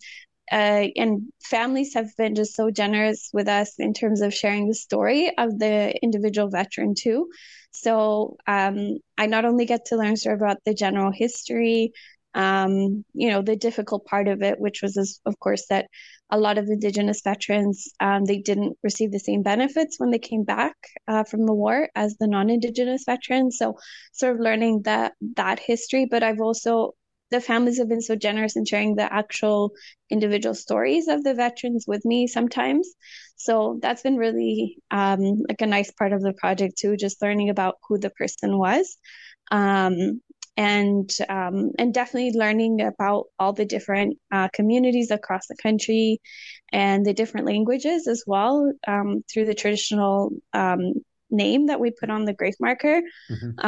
uh, 0.53 0.89
and 0.97 1.33
families 1.43 1.95
have 1.95 2.15
been 2.19 2.35
just 2.35 2.55
so 2.55 2.71
generous 2.71 3.31
with 3.33 3.49
us 3.49 3.75
in 3.79 3.95
terms 3.95 4.21
of 4.21 4.35
sharing 4.35 4.69
the 4.69 4.75
story 4.75 5.33
of 5.39 5.59
the 5.59 5.95
individual 6.03 6.49
veteran 6.49 6.95
too. 6.95 7.29
So 7.71 8.37
um, 8.47 8.99
I 9.19 9.27
not 9.27 9.45
only 9.45 9.65
get 9.65 9.87
to 9.87 9.97
learn 9.97 10.17
sort 10.17 10.37
of 10.37 10.43
about 10.43 10.59
the 10.65 10.75
general 10.75 11.11
history, 11.13 11.93
um, 12.35 13.05
you 13.15 13.31
know, 13.31 13.43
the 13.43 13.57
difficult 13.57 14.05
part 14.07 14.29
of 14.29 14.43
it, 14.43 14.59
which 14.59 14.83
was, 14.83 15.21
of 15.25 15.39
course, 15.39 15.67
that 15.71 15.87
a 16.31 16.39
lot 16.39 16.59
of 16.59 16.67
Indigenous 16.69 17.21
veterans 17.23 17.89
um, 18.01 18.25
they 18.25 18.39
didn't 18.39 18.77
receive 18.83 19.13
the 19.13 19.21
same 19.21 19.43
benefits 19.43 20.01
when 20.01 20.11
they 20.11 20.19
came 20.19 20.43
back 20.45 20.75
uh, 21.07 21.25
from 21.25 21.47
the 21.47 21.55
war 21.55 21.89
as 21.95 22.17
the 22.17 22.27
non-Indigenous 22.27 23.05
veterans. 23.05 23.57
So, 23.59 23.77
sort 24.13 24.35
of 24.35 24.41
learning 24.41 24.83
that 24.85 25.13
that 25.37 25.61
history, 25.61 26.07
but 26.11 26.23
I've 26.23 26.41
also 26.41 26.95
the 27.31 27.41
families 27.41 27.79
have 27.79 27.89
been 27.89 28.01
so 28.01 28.15
generous 28.15 28.57
in 28.57 28.65
sharing 28.65 28.95
the 28.95 29.13
actual 29.13 29.73
individual 30.11 30.55
stories 30.55 31.09
of 31.09 31.25
the 31.25 31.35
veterans 31.35 31.85
with 31.87 32.05
me 32.05 32.27
sometimes. 32.27 32.89
So 33.37 33.79
that's 33.83 34.03
been 34.03 34.17
really 34.17 34.77
um, 34.91 35.43
like 35.49 35.61
a 35.61 35.67
nice 35.67 35.91
part 35.91 36.13
of 36.13 36.23
the 36.23 36.33
project 36.35 36.79
too, 36.79 36.97
just 36.97 37.21
learning 37.23 37.51
about 37.51 37.77
who 37.89 37.99
the 37.99 38.11
person 38.11 38.57
was. 38.57 38.97
Um, 39.51 40.21
and 40.57 41.11
um, 41.29 41.73
and 41.79 41.93
definitely 41.93 42.39
learning 42.39 42.81
about 42.81 43.27
all 43.39 43.53
the 43.53 43.65
different 43.65 44.19
uh, 44.31 44.49
communities 44.53 45.11
across 45.11 45.47
the 45.47 45.57
country 45.63 46.21
and 46.73 47.05
the 47.05 47.15
different 47.15 47.47
languages 47.47 48.07
as 48.07 48.25
well 48.27 48.73
um, 48.87 49.25
through 49.33 49.47
the 49.47 49.55
traditional 49.55 50.31
um, 50.53 50.95
name 51.31 51.67
that 51.67 51.81
we 51.81 51.91
put 51.91 52.11
on 52.11 52.25
the 52.25 52.35
grave 52.35 52.55
marker. 52.61 53.03
Mm-hmm. 53.31 53.67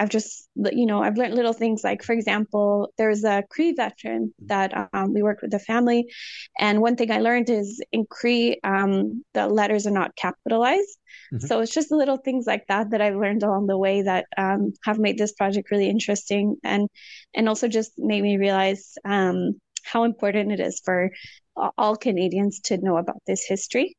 I've 0.00 0.08
just, 0.08 0.48
you 0.56 0.86
know, 0.86 1.02
I've 1.02 1.18
learned 1.18 1.34
little 1.34 1.52
things 1.52 1.84
like, 1.84 2.02
for 2.02 2.14
example, 2.14 2.90
there's 2.96 3.22
a 3.22 3.44
Cree 3.50 3.72
veteran 3.72 4.32
that 4.46 4.88
um, 4.94 5.12
we 5.12 5.22
worked 5.22 5.42
with 5.42 5.50
the 5.50 5.58
family. 5.58 6.10
And 6.58 6.80
one 6.80 6.96
thing 6.96 7.10
I 7.10 7.18
learned 7.20 7.50
is 7.50 7.82
in 7.92 8.06
Cree, 8.06 8.58
um, 8.64 9.22
the 9.34 9.46
letters 9.46 9.86
are 9.86 9.90
not 9.92 10.16
capitalized. 10.16 10.96
Mm-hmm. 11.34 11.46
So 11.46 11.60
it's 11.60 11.74
just 11.74 11.90
little 11.90 12.16
things 12.16 12.46
like 12.46 12.66
that 12.68 12.92
that 12.92 13.02
I've 13.02 13.14
learned 13.14 13.42
along 13.42 13.66
the 13.66 13.76
way 13.76 14.00
that 14.00 14.24
um, 14.38 14.72
have 14.84 14.98
made 14.98 15.18
this 15.18 15.32
project 15.32 15.70
really 15.70 15.90
interesting 15.90 16.56
and, 16.64 16.88
and 17.34 17.46
also 17.46 17.68
just 17.68 17.92
made 17.98 18.22
me 18.22 18.38
realize 18.38 18.94
um, 19.04 19.60
how 19.84 20.04
important 20.04 20.50
it 20.50 20.60
is 20.60 20.80
for 20.82 21.10
all 21.76 21.94
Canadians 21.94 22.60
to 22.60 22.78
know 22.78 22.96
about 22.96 23.20
this 23.26 23.44
history. 23.44 23.96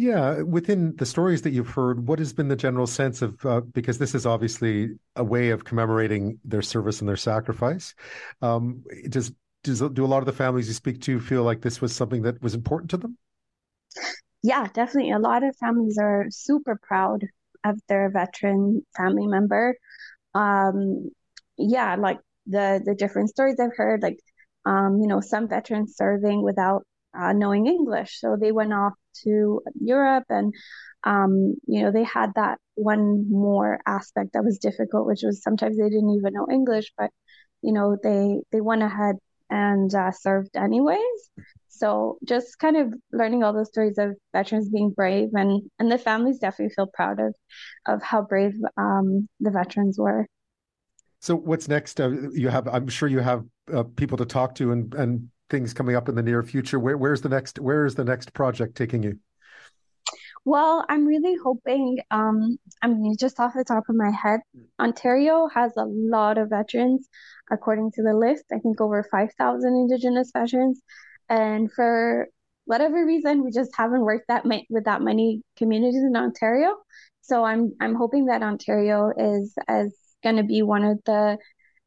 Yeah, 0.00 0.40
within 0.40 0.96
the 0.96 1.04
stories 1.04 1.42
that 1.42 1.50
you've 1.50 1.68
heard, 1.68 2.08
what 2.08 2.20
has 2.20 2.32
been 2.32 2.48
the 2.48 2.56
general 2.56 2.86
sense 2.86 3.20
of 3.20 3.44
uh, 3.44 3.60
because 3.60 3.98
this 3.98 4.14
is 4.14 4.24
obviously 4.24 4.92
a 5.14 5.22
way 5.22 5.50
of 5.50 5.64
commemorating 5.64 6.38
their 6.42 6.62
service 6.62 7.00
and 7.00 7.08
their 7.08 7.18
sacrifice. 7.18 7.94
Um, 8.40 8.82
does 9.10 9.30
does 9.62 9.80
do 9.80 10.02
a 10.02 10.06
lot 10.06 10.20
of 10.20 10.24
the 10.24 10.32
families 10.32 10.68
you 10.68 10.72
speak 10.72 11.02
to 11.02 11.20
feel 11.20 11.42
like 11.42 11.60
this 11.60 11.82
was 11.82 11.94
something 11.94 12.22
that 12.22 12.40
was 12.40 12.54
important 12.54 12.88
to 12.92 12.96
them? 12.96 13.18
Yeah, 14.42 14.68
definitely. 14.72 15.10
A 15.10 15.18
lot 15.18 15.42
of 15.42 15.54
families 15.56 15.98
are 16.00 16.28
super 16.30 16.80
proud 16.82 17.26
of 17.62 17.78
their 17.86 18.08
veteran 18.08 18.86
family 18.96 19.26
member. 19.26 19.76
Um, 20.34 21.10
yeah, 21.58 21.96
like 21.96 22.20
the 22.46 22.80
the 22.82 22.94
different 22.94 23.28
stories 23.28 23.60
I've 23.60 23.76
heard, 23.76 24.00
like 24.00 24.18
um, 24.64 24.98
you 25.02 25.08
know, 25.08 25.20
some 25.20 25.46
veterans 25.46 25.94
serving 25.94 26.42
without 26.42 26.86
uh, 27.12 27.34
knowing 27.34 27.66
English. 27.66 28.18
So 28.18 28.38
they 28.40 28.50
went 28.50 28.72
off 28.72 28.94
to 29.24 29.60
Europe 29.80 30.24
and, 30.28 30.54
um, 31.04 31.56
you 31.66 31.82
know, 31.82 31.90
they 31.90 32.04
had 32.04 32.32
that 32.34 32.58
one 32.74 33.30
more 33.30 33.80
aspect 33.86 34.32
that 34.32 34.44
was 34.44 34.58
difficult, 34.58 35.06
which 35.06 35.22
was 35.22 35.42
sometimes 35.42 35.76
they 35.76 35.88
didn't 35.88 36.10
even 36.10 36.32
know 36.32 36.46
English, 36.50 36.92
but, 36.96 37.10
you 37.62 37.72
know, 37.72 37.96
they, 38.02 38.40
they 38.52 38.60
went 38.60 38.82
ahead 38.82 39.16
and 39.50 39.94
uh, 39.94 40.12
served 40.12 40.56
anyways. 40.56 41.30
So 41.68 42.18
just 42.24 42.58
kind 42.58 42.76
of 42.76 42.94
learning 43.12 43.42
all 43.42 43.52
those 43.52 43.68
stories 43.68 43.96
of 43.98 44.14
veterans 44.32 44.68
being 44.68 44.90
brave 44.90 45.30
and, 45.32 45.62
and 45.78 45.90
the 45.90 45.98
families 45.98 46.38
definitely 46.38 46.74
feel 46.74 46.86
proud 46.86 47.20
of, 47.20 47.34
of 47.86 48.02
how 48.02 48.22
brave 48.22 48.52
um, 48.76 49.28
the 49.40 49.50
veterans 49.50 49.98
were. 49.98 50.26
So 51.20 51.36
what's 51.36 51.68
next? 51.68 52.00
Uh, 52.00 52.30
you 52.32 52.48
have, 52.48 52.68
I'm 52.68 52.88
sure 52.88 53.08
you 53.08 53.20
have 53.20 53.44
uh, 53.72 53.84
people 53.96 54.18
to 54.18 54.24
talk 54.24 54.54
to 54.56 54.72
and, 54.72 54.94
and 54.94 55.28
things 55.50 55.74
coming 55.74 55.96
up 55.96 56.08
in 56.08 56.14
the 56.14 56.22
near 56.22 56.42
future. 56.42 56.78
Where, 56.78 56.96
where's 56.96 57.20
the 57.20 57.28
next? 57.28 57.58
Where 57.58 57.84
is 57.84 57.94
the 57.94 58.04
next 58.04 58.32
project 58.32 58.76
taking 58.76 59.02
you? 59.02 59.18
Well, 60.44 60.86
I'm 60.88 61.06
really 61.06 61.36
hoping. 61.42 61.98
Um, 62.10 62.58
I 62.80 62.88
mean, 62.88 63.14
just 63.18 63.38
off 63.38 63.52
the 63.54 63.64
top 63.64 63.84
of 63.88 63.94
my 63.94 64.10
head, 64.10 64.40
Ontario 64.80 65.48
has 65.52 65.72
a 65.76 65.84
lot 65.84 66.38
of 66.38 66.48
veterans, 66.48 67.06
according 67.50 67.92
to 67.92 68.02
the 68.02 68.14
list. 68.14 68.44
I 68.52 68.58
think 68.58 68.80
over 68.80 69.06
five 69.10 69.32
thousand 69.34 69.76
Indigenous 69.76 70.30
veterans, 70.32 70.80
and 71.28 71.70
for 71.70 72.28
whatever 72.64 73.04
reason, 73.04 73.44
we 73.44 73.50
just 73.50 73.72
haven't 73.76 74.00
worked 74.00 74.28
that 74.28 74.46
ma- 74.46 74.66
with 74.70 74.84
that 74.84 75.02
many 75.02 75.42
communities 75.56 76.02
in 76.02 76.16
Ontario. 76.16 76.76
So 77.20 77.44
I'm 77.44 77.74
I'm 77.80 77.94
hoping 77.94 78.26
that 78.26 78.42
Ontario 78.42 79.12
is 79.16 79.54
as 79.68 79.94
going 80.22 80.36
to 80.36 80.42
be 80.42 80.62
one 80.62 80.84
of 80.84 80.98
the 81.04 81.36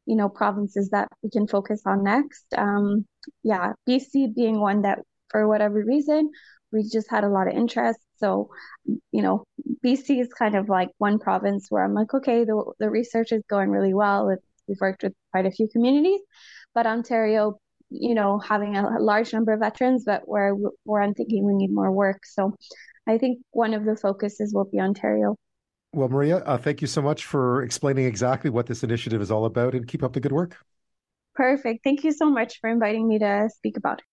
you 0.06 0.16
know 0.16 0.28
provinces 0.28 0.90
that 0.90 1.08
we 1.22 1.30
can 1.30 1.48
focus 1.48 1.82
on 1.86 2.04
next. 2.04 2.44
Um, 2.56 3.06
yeah, 3.42 3.72
BC 3.88 4.34
being 4.34 4.60
one 4.60 4.82
that 4.82 5.00
for 5.30 5.48
whatever 5.48 5.82
reason 5.84 6.30
we 6.74 6.82
just 6.82 7.08
had 7.08 7.24
a 7.24 7.28
lot 7.28 7.46
of 7.46 7.54
interest. 7.54 8.00
So, 8.16 8.50
you 8.84 9.22
know, 9.22 9.44
BC 9.84 10.20
is 10.20 10.28
kind 10.34 10.56
of 10.56 10.68
like 10.68 10.88
one 10.98 11.18
province 11.18 11.66
where 11.70 11.84
I'm 11.84 11.94
like, 11.94 12.12
okay, 12.12 12.44
the 12.44 12.62
the 12.78 12.90
research 12.90 13.32
is 13.32 13.42
going 13.48 13.70
really 13.70 13.94
well. 13.94 14.26
We've 14.66 14.80
worked 14.80 15.04
with 15.04 15.14
quite 15.30 15.46
a 15.46 15.50
few 15.50 15.68
communities, 15.68 16.20
but 16.74 16.86
Ontario, 16.86 17.58
you 17.90 18.14
know, 18.14 18.38
having 18.38 18.76
a, 18.76 18.98
large 18.98 19.32
number 19.32 19.52
of 19.52 19.60
veterans, 19.60 20.02
but 20.04 20.22
where 20.26 20.54
where 20.82 21.00
I'm 21.00 21.14
thinking 21.14 21.44
we 21.44 21.54
need 21.54 21.72
more 21.72 21.92
work. 21.92 22.26
So, 22.26 22.54
I 23.06 23.18
think 23.18 23.38
one 23.52 23.72
of 23.74 23.84
the 23.84 23.96
focuses 23.96 24.52
will 24.52 24.64
be 24.64 24.80
Ontario. 24.80 25.36
Well, 25.92 26.08
Maria, 26.08 26.38
uh, 26.38 26.58
thank 26.58 26.80
you 26.80 26.88
so 26.88 27.00
much 27.00 27.24
for 27.24 27.62
explaining 27.62 28.06
exactly 28.06 28.50
what 28.50 28.66
this 28.66 28.82
initiative 28.82 29.22
is 29.22 29.30
all 29.30 29.44
about 29.44 29.74
and 29.74 29.86
keep 29.86 30.02
up 30.02 30.12
the 30.12 30.20
good 30.20 30.32
work. 30.32 30.56
Perfect. 31.36 31.84
Thank 31.84 32.02
you 32.02 32.10
so 32.12 32.28
much 32.28 32.58
for 32.60 32.68
inviting 32.68 33.06
me 33.06 33.18
to 33.20 33.48
speak 33.54 33.76
about 33.76 34.00
it. 34.00 34.04